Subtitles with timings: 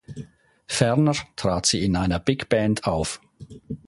[0.65, 3.21] Ferner trat sie in einer Big Band auf.